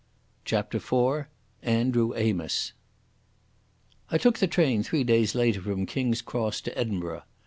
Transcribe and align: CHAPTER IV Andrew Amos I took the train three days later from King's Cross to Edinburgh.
CHAPTER 0.45 0.77
IV 0.77 1.27
Andrew 1.61 2.15
Amos 2.15 2.73
I 4.09 4.17
took 4.17 4.39
the 4.39 4.47
train 4.47 4.81
three 4.81 5.03
days 5.03 5.35
later 5.35 5.61
from 5.61 5.85
King's 5.85 6.23
Cross 6.23 6.61
to 6.61 6.75
Edinburgh. 6.75 7.21